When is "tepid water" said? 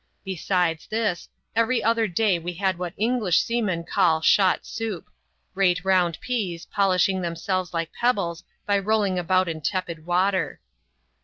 9.61-10.59